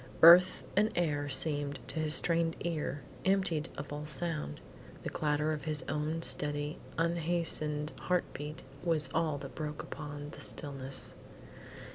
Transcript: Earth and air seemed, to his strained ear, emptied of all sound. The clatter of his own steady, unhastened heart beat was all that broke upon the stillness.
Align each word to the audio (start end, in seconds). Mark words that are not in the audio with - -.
Earth 0.23 0.63
and 0.75 0.89
air 0.95 1.29
seemed, 1.29 1.79
to 1.85 1.99
his 1.99 2.15
strained 2.15 2.55
ear, 2.61 3.03
emptied 3.23 3.69
of 3.77 3.93
all 3.93 4.07
sound. 4.07 4.59
The 5.03 5.11
clatter 5.11 5.53
of 5.53 5.65
his 5.65 5.83
own 5.83 6.23
steady, 6.23 6.79
unhastened 6.97 7.91
heart 7.99 8.23
beat 8.33 8.63
was 8.83 9.11
all 9.13 9.37
that 9.37 9.53
broke 9.53 9.83
upon 9.83 10.31
the 10.31 10.39
stillness. 10.41 11.13